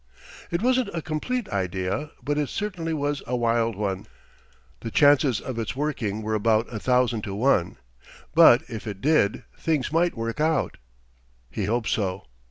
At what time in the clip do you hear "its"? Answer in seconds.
5.59-5.75